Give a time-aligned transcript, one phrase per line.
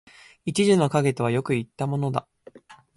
[0.45, 2.27] 一樹の蔭とはよく云ったものだ